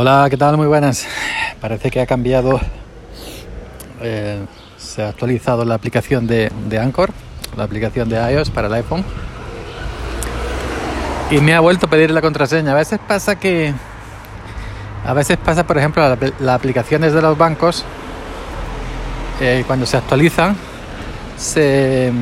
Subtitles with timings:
[0.00, 0.56] Hola, ¿qué tal?
[0.56, 1.08] Muy buenas.
[1.60, 2.60] Parece que ha cambiado,
[4.00, 4.38] eh,
[4.76, 7.10] se ha actualizado la aplicación de, de, Anchor,
[7.56, 9.04] la aplicación de iOS para el iPhone.
[11.32, 12.70] Y me ha vuelto a pedir la contraseña.
[12.70, 13.74] A veces pasa que,
[15.04, 17.84] a veces pasa, por ejemplo, las aplicaciones de los bancos,
[19.40, 20.56] eh, cuando se actualizan,
[21.36, 22.12] se,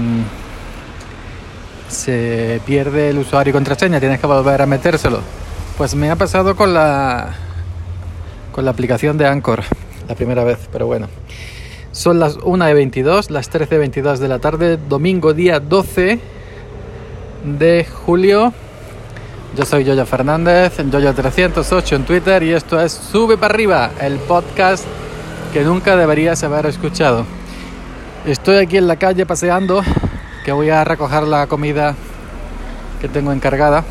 [1.91, 5.21] se pierde el usuario y contraseña, tienes que volver a metérselo.
[5.77, 7.35] Pues me ha pasado con la
[8.57, 9.63] con la aplicación de Anchor
[10.09, 11.09] la primera vez, pero bueno.
[11.93, 16.19] Son las 1 de 22, las 13 22 de la tarde, domingo día 12
[17.45, 18.55] de julio.
[19.59, 24.17] Yo soy Yoyo Fernández, en Yoyo308 en Twitter y esto es Sube para arriba, el
[24.21, 24.87] podcast
[25.53, 27.27] que nunca deberías haber escuchado.
[28.25, 29.83] Estoy aquí en la calle paseando,
[30.47, 31.95] que voy a recoger la comida
[33.03, 33.85] que tengo encargada.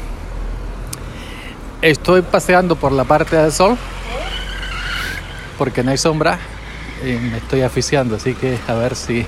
[1.84, 3.78] Estoy paseando por la parte del sol,
[5.58, 6.40] porque no hay sombra
[7.04, 9.26] y me estoy asfixiando, así que a ver si,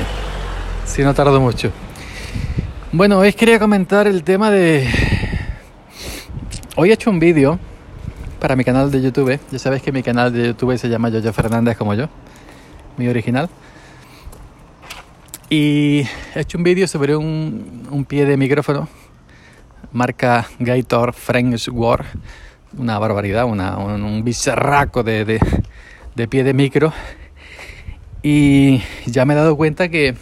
[0.86, 1.70] si no tardo mucho.
[2.92, 4.88] Bueno, hoy quería comentar el tema de...
[6.76, 7.58] Hoy he hecho un vídeo
[8.40, 9.38] para mi canal de YouTube.
[9.50, 12.08] Ya sabéis que mi canal de YouTube se llama Yoyo Fernández como yo,
[12.96, 13.48] mi original.
[15.48, 18.88] Y he hecho un vídeo sobre un, un pie de micrófono
[19.92, 22.04] marca Gator French War
[22.76, 25.40] una barbaridad, una, un, un, bizarraco de, de,
[26.14, 26.92] de, pie de micro.
[28.22, 30.14] Y ya me he dado cuenta que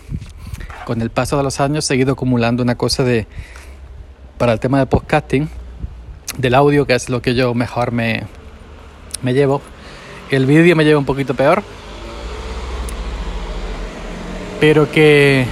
[0.84, 3.26] con el paso de los años he seguido acumulando una cosa de
[4.38, 5.48] para el tema de podcasting,
[6.38, 8.22] del audio, que es lo que yo mejor me,
[9.22, 9.60] me llevo.
[10.30, 11.62] El vídeo me lleva un poquito peor,
[14.60, 15.44] pero que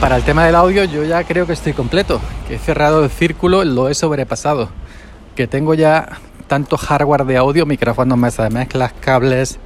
[0.00, 3.10] para el tema del audio yo ya creo que estoy completo, que he cerrado el
[3.10, 4.68] círculo, lo he sobrepasado
[5.36, 9.58] que tengo ya tanto hardware de audio, micrófonos, mesa de mezclas, cables,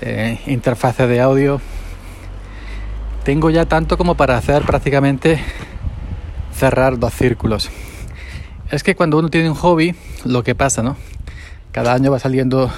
[0.00, 1.60] eh, interfaces de audio.
[3.24, 5.40] Tengo ya tanto como para hacer prácticamente
[6.54, 7.70] cerrar dos círculos.
[8.70, 10.96] Es que cuando uno tiene un hobby, lo que pasa, ¿no?
[11.72, 12.70] Cada año va saliendo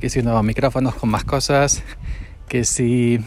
[0.00, 1.82] que si nuevos micrófonos con más cosas,
[2.48, 3.20] que si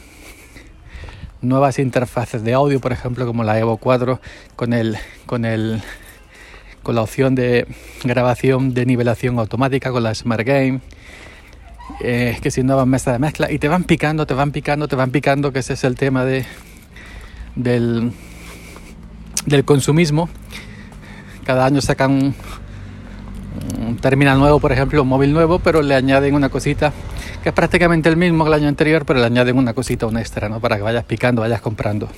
[1.42, 4.20] nuevas interfaces de audio, por ejemplo, como la Evo 4
[4.56, 5.84] con el con el
[6.84, 7.68] con la opción de
[8.04, 10.82] grabación de nivelación automática con la Smart Game,
[12.02, 14.88] eh, que si no van mesa de mezcla, y te van picando, te van picando,
[14.88, 16.46] te van picando, que ese es el tema de,
[17.56, 18.12] del,
[19.46, 20.30] del consumismo.
[21.46, 22.34] Cada año sacan
[23.80, 26.94] un, terminal nuevo, por ejemplo, un móvil nuevo, pero le añaden una cosita
[27.44, 30.18] que es prácticamente el mismo que el año anterior, pero le añaden una cosita, un
[30.18, 30.60] extra, ¿no?
[30.60, 32.10] Para que vayas picando, vayas comprando.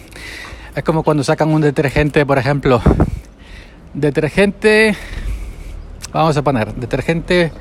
[0.76, 2.82] Es como cuando sacan un detergente, por ejemplo,
[3.94, 4.96] Detergente,
[6.14, 7.52] vamos a poner, detergente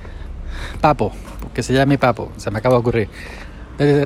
[0.80, 1.12] Papo,
[1.52, 3.08] que se llame Papo, se me acaba de ocurrir.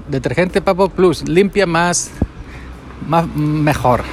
[0.08, 2.10] Detergente Papo Plus, limpia más,
[3.06, 4.04] más mejor.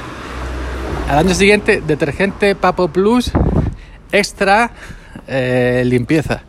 [1.08, 3.32] Al año siguiente, detergente Papo Plus,
[4.12, 4.72] extra
[5.28, 6.42] eh, limpieza.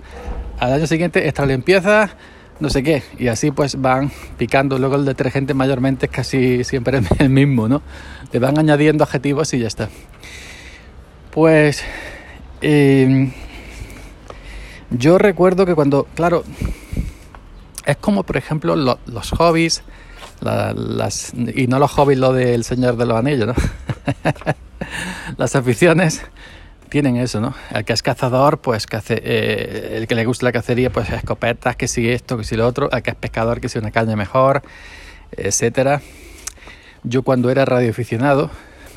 [0.58, 2.10] Al año siguiente, extra limpieza,
[2.58, 3.02] no sé qué.
[3.18, 4.78] Y así pues van picando.
[4.78, 7.82] Luego el detergente mayormente es casi siempre el mismo, ¿no?
[8.32, 9.88] Le van añadiendo adjetivos y ya está.
[11.32, 11.82] Pues
[12.60, 13.32] eh,
[14.90, 16.44] yo recuerdo que cuando, claro,
[17.86, 19.82] es como por ejemplo lo, los hobbies,
[21.54, 23.54] y no los hobbies lo del Señor de los Anillos, ¿no?
[25.38, 26.20] las aficiones
[26.90, 27.54] tienen eso, ¿no?
[27.70, 31.08] El que es cazador, pues que hace, eh, el que le gusta la cacería, pues
[31.08, 33.90] escopetas, que si esto, que si lo otro, el que es pescador, que si una
[33.90, 34.60] caña mejor,
[35.34, 36.02] etcétera.
[37.04, 38.50] Yo cuando era radioaficionado,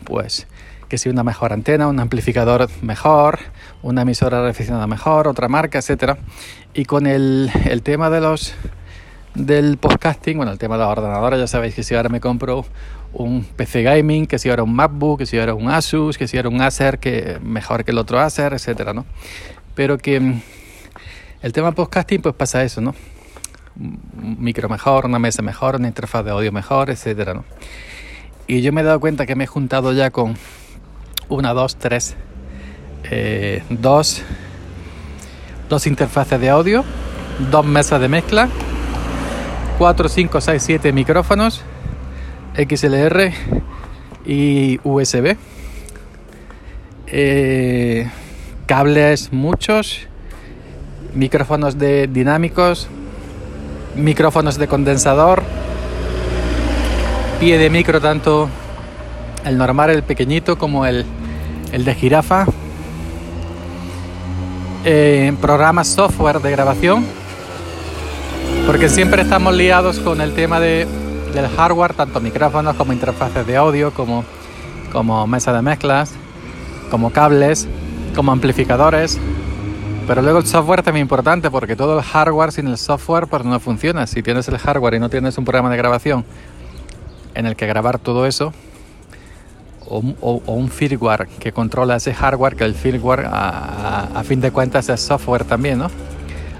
[0.04, 0.48] pues
[0.96, 3.40] que si una mejor antena, un amplificador mejor,
[3.84, 6.18] una emisora refinada mejor, otra marca, etcétera.
[6.74, 8.54] Y con el, el tema de los
[9.34, 12.66] del podcasting, bueno, el tema de la ordenadora, ya sabéis que si ahora me compro
[13.12, 16.38] un PC gaming, que si ahora un MacBook, que si ahora un Asus, que si
[16.38, 19.06] ahora un Acer, que mejor que el otro Acer, etcétera, ¿no?
[19.76, 20.42] Pero que mm,
[21.42, 22.96] el tema podcasting pues pasa eso, ¿no?
[23.76, 27.44] Un micro mejor, una mesa mejor, una interfaz de audio mejor, etcétera, ¿no?
[28.48, 30.38] Y yo me he dado cuenta que me he juntado ya con
[31.30, 32.16] una, dos, tres,
[33.04, 34.22] eh, dos,
[35.70, 36.84] dos interfaces de audio,
[37.52, 38.50] dos mesas de mezcla,
[39.78, 41.62] 4, 5, 6, 7 micrófonos,
[42.56, 43.34] XLR
[44.26, 45.36] y USB,
[47.08, 48.10] eh,
[48.66, 50.08] cables muchos,
[51.14, 52.88] micrófonos de dinámicos,
[53.96, 55.44] micrófonos de condensador,
[57.40, 58.50] pie de micro tanto
[59.46, 61.06] el normal, el pequeñito, como el,
[61.72, 62.46] el de jirafa.
[64.86, 67.06] eh, programas software de grabación,
[68.68, 70.88] porque siempre estamos liados con el tema de,
[71.34, 74.24] del hardware, tanto micrófonos como interfaces de audio, como,
[74.92, 76.14] como mesa de mezclas,
[76.92, 77.68] como cables,
[78.16, 79.20] como amplificadores.
[80.08, 83.44] Pero luego el software también es importante porque todo el hardware sin el software pues
[83.44, 84.06] no funciona.
[84.06, 86.24] Si tienes el hardware y no tienes un programa de grabación
[87.34, 88.54] en el que grabar todo eso,
[89.88, 95.02] o, un firmware que controla ese hardware, que el firmware a, fin de cuentas es
[95.02, 95.90] software también, ¿no?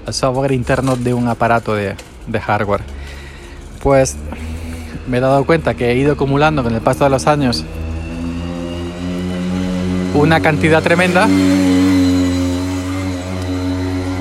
[0.06, 1.96] El software interno de un aparato de,
[2.40, 2.82] hardware.
[3.82, 4.16] Pues
[5.08, 7.64] me he dado cuenta que he ido acumulando con el paso de los años
[10.14, 11.28] una cantidad tremenda.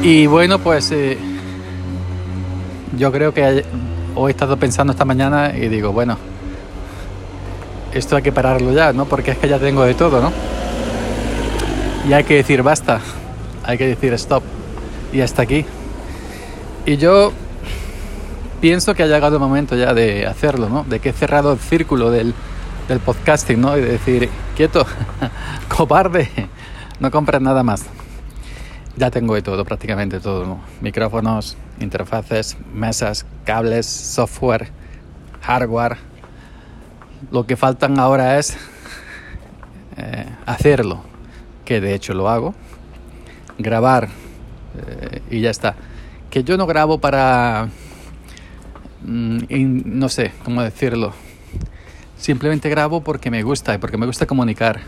[0.03, 1.17] Y bueno, pues eh,
[2.97, 3.65] yo creo que
[4.13, 6.17] hoy he estado pensando esta mañana y digo, bueno,
[7.95, 9.05] esto hay que pararlo ya, ¿no?
[9.05, 10.31] Porque es que ya tengo de todo, ¿no?
[12.07, 12.99] Y hay que decir basta,
[13.63, 14.43] hay que decir stop
[15.13, 15.65] y hasta aquí.
[16.85, 17.31] Y yo
[18.59, 20.83] pienso que ha llegado el momento ya de hacerlo, ¿no?
[20.83, 22.33] De que he cerrado el círculo del,
[22.87, 23.77] del podcasting, ¿no?
[23.77, 24.85] Y de decir, quieto,
[25.75, 26.29] cobarde,
[26.99, 27.85] no compres nada más.
[28.97, 30.59] Ya tengo de todo, prácticamente todo, ¿no?
[30.81, 34.69] Micrófonos, interfaces, mesas, cables, software,
[35.41, 35.97] hardware,
[37.31, 38.57] lo que faltan ahora es
[39.97, 41.01] eh, hacerlo,
[41.63, 42.53] que de hecho lo hago,
[43.57, 44.09] grabar
[44.87, 45.75] eh, y ya está.
[46.29, 47.69] Que yo no grabo para,
[49.03, 49.37] mm,
[49.85, 51.13] no sé cómo decirlo,
[52.17, 54.81] simplemente grabo porque me gusta y porque me gusta comunicar.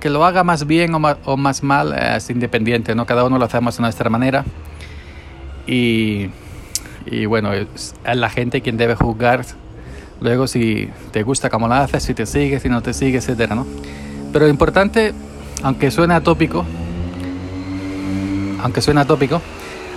[0.00, 3.06] Que lo haga más bien o más, mal es independiente, ¿no?
[3.06, 4.44] Cada uno lo hacemos de nuestra manera.
[5.68, 6.30] Y,
[7.06, 9.44] y bueno, es la gente quien debe juzgar
[10.22, 13.56] Luego si te gusta cómo lo haces, si te sigue, si no te sigue, etcétera,
[13.56, 13.66] ¿no?
[14.32, 15.12] Pero lo importante,
[15.62, 16.64] aunque suene atópico,
[18.62, 19.42] aunque suene atópico,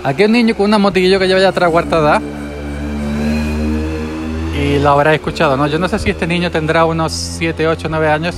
[0.02, 2.20] aquí hay un niño con una motillo que lleva ya atrás guardada
[4.60, 5.68] y lo habrá escuchado, ¿no?
[5.68, 8.34] Yo no sé si este niño tendrá unos 7, 8, 9 años,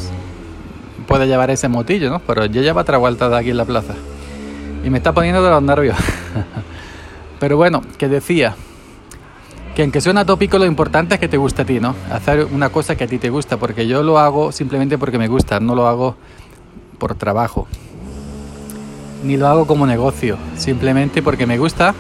[1.07, 2.19] puede llevar ese motillo, ¿no?
[2.19, 3.95] Pero ya lleva otra guardada aquí en la plaza
[4.85, 5.97] y me está poniendo de los nervios.
[7.41, 8.57] Pero bueno, que decía,
[9.79, 11.95] que aunque suena tópico, lo importante es que te guste a ti, ¿no?
[12.11, 15.29] Hacer una cosa que a ti te gusta, porque yo lo hago simplemente porque me
[15.29, 16.17] gusta, no lo hago
[16.99, 17.69] por trabajo,
[19.23, 21.95] ni lo hago como negocio, simplemente porque me gusta,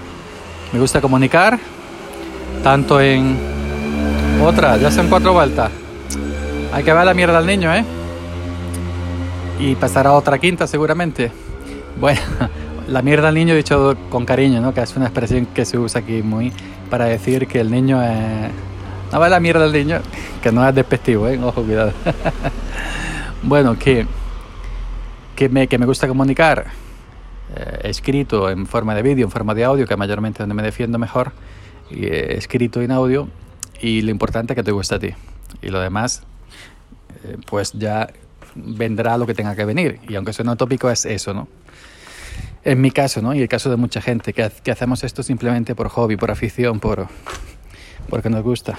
[0.72, 1.60] me gusta comunicar,
[2.64, 3.38] tanto en
[4.44, 5.70] otra, ya son cuatro vueltas,
[6.72, 7.84] hay que ver la mierda al niño, ¿eh?
[9.60, 11.30] Y pasará otra quinta seguramente.
[12.00, 12.22] Bueno,
[12.88, 14.72] la mierda al niño dicho con cariño, ¿no?
[14.72, 16.52] Que es una expresión que se usa aquí muy
[16.90, 18.50] para decir que el niño es...
[19.12, 20.00] No va la mierda al niño,
[20.42, 21.38] que no es despectivo, ¿eh?
[21.42, 21.92] Ojo, cuidado.
[23.42, 24.06] bueno, que,
[25.36, 26.66] que, me, que me gusta comunicar
[27.56, 30.98] eh, escrito en forma de vídeo, en forma de audio, que mayormente donde me defiendo
[30.98, 31.32] mejor,
[31.90, 33.28] y, eh, escrito en audio,
[33.80, 35.10] y lo importante es que te guste a ti.
[35.62, 36.22] Y lo demás,
[37.24, 38.10] eh, pues ya
[38.54, 40.00] vendrá lo que tenga que venir.
[40.06, 41.48] Y aunque suene tópico, es eso, ¿no?
[42.68, 43.32] En mi caso, ¿no?
[43.34, 47.06] Y el caso de mucha gente que, hacemos esto simplemente por hobby, por afición, por
[48.10, 48.78] porque nos gusta.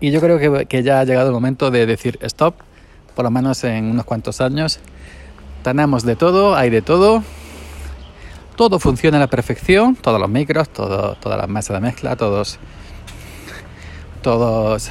[0.00, 2.54] Y yo creo que, que, ya ha llegado el momento de decir stop,
[3.14, 4.80] por lo menos en unos cuantos años.
[5.62, 7.22] Tenemos de todo, hay de todo.
[8.56, 12.58] Todo funciona a la perfección, todos los micros, todas las mesas de mezcla, todos,
[14.22, 14.90] todos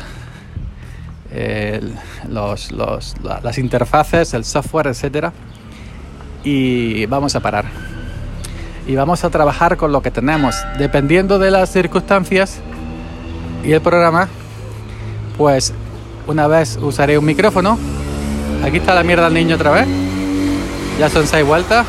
[2.30, 5.34] los, los, las interfaces, el software, etcétera
[6.44, 7.66] y vamos a parar.
[8.86, 10.56] Y vamos a trabajar con lo que tenemos.
[10.78, 12.60] Dependiendo de las circunstancias
[13.64, 14.28] y el programa,
[15.38, 15.74] pues
[16.28, 17.78] una vez usaré un micrófono.
[18.64, 19.88] Aquí está la mierda del niño otra vez.
[21.00, 21.86] Ya son seis vueltas.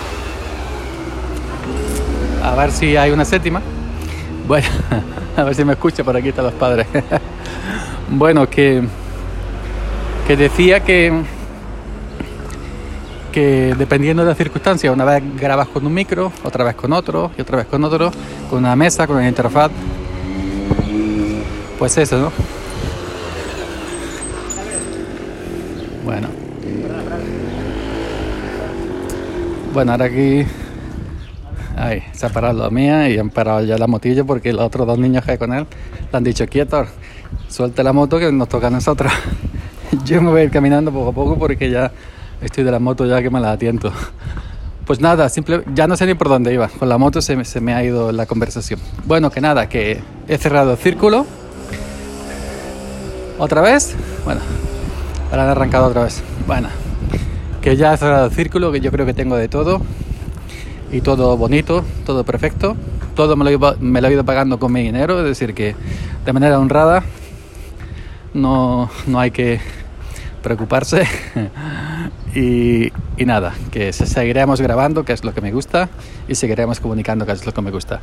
[2.43, 3.61] A ver si hay una séptima.
[4.47, 4.67] Bueno,
[5.37, 6.87] a ver si me escucha, por aquí están los padres.
[8.11, 8.83] bueno, que,
[10.27, 11.25] que decía que
[13.35, 17.33] que dependiendo de las circunstancias, una vez grabas con un micro, otra vez con otro,
[17.37, 18.13] y otra vez con otro,
[18.49, 19.73] con una mesa, con una interfaz.
[21.77, 22.33] Pues eso, ¿no?
[26.05, 26.29] Bueno.
[29.73, 30.47] Bueno, ahora aquí.
[31.77, 34.87] Ay, se ha parado la mía y han parado ya la motilla porque los otros
[34.87, 35.67] dos niños que hay con él
[36.13, 36.87] le han dicho quieto,
[37.49, 39.13] suelte la moto que nos toca a nosotros.
[40.05, 41.91] Yo me voy a ir caminando poco a poco porque ya
[42.45, 43.91] Estoy de la moto ya que me la atiento.
[44.87, 46.69] Pues nada, simple, ya no sé ni por dónde iba.
[46.69, 48.79] Con la moto se, me ha ido la conversación.
[49.07, 51.25] Bueno, que nada, que he cerrado el círculo.
[53.39, 53.97] ¿Otra vez?
[54.27, 54.43] Bueno,
[55.31, 56.23] ahora he arrancado otra vez.
[56.47, 56.69] Bueno,
[57.63, 59.81] que ya he cerrado el círculo, que yo creo que tengo de todo.
[60.93, 62.77] y todo bonito, todo perfecto.
[63.17, 65.75] Todo me lo, me lo he ido pagando con mi dinero, es decir, que
[66.27, 67.05] de manera honrada
[68.35, 69.61] no, no hay que
[70.43, 71.07] preocuparse.
[72.35, 72.93] y,
[73.25, 75.89] nada, que se- seguiremos grabando, que es lo que me gusta,
[76.29, 78.01] y seguiremos comunicando, que es lo que me gusta.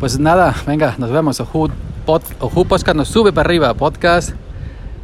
[0.00, 1.40] Pues nada, venga, nos vemos.
[1.40, 1.68] Oju,
[2.04, 3.74] pod, Podcast nos sube para arriba.
[3.74, 4.30] Podcast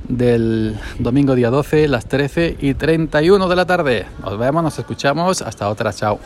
[0.09, 4.07] del domingo día 12, las 13 y 31 de la tarde.
[4.23, 5.43] Nos vemos, nos escuchamos.
[5.43, 6.19] Hasta otra, chao.